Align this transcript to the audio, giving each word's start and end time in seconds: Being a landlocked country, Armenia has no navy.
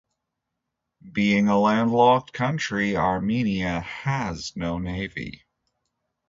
Being 1.11 1.47
a 1.47 1.59
landlocked 1.59 2.33
country, 2.33 2.97
Armenia 2.97 3.81
has 3.81 4.55
no 4.55 4.79
navy. 4.79 5.43